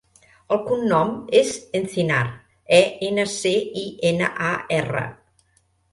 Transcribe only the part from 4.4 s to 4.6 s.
a,